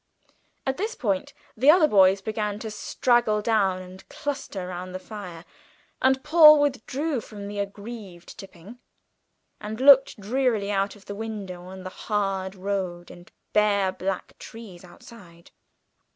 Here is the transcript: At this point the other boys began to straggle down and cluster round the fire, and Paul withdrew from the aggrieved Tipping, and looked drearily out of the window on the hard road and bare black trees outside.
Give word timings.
At 0.65 0.77
this 0.77 0.95
point 0.95 1.31
the 1.55 1.69
other 1.69 1.87
boys 1.87 2.21
began 2.21 2.57
to 2.57 2.71
straggle 2.71 3.39
down 3.39 3.83
and 3.83 4.09
cluster 4.09 4.65
round 4.69 4.95
the 4.95 4.97
fire, 4.97 5.45
and 6.01 6.23
Paul 6.23 6.59
withdrew 6.59 7.21
from 7.21 7.47
the 7.47 7.59
aggrieved 7.59 8.35
Tipping, 8.39 8.79
and 9.59 9.79
looked 9.79 10.19
drearily 10.19 10.71
out 10.71 10.95
of 10.95 11.05
the 11.05 11.13
window 11.13 11.61
on 11.65 11.83
the 11.83 11.91
hard 11.91 12.55
road 12.55 13.11
and 13.11 13.31
bare 13.53 13.91
black 13.91 14.33
trees 14.39 14.83
outside. 14.83 15.51